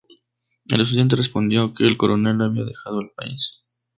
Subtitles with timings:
[0.65, 3.63] El estudiante respondió que el coronel había dejado el país.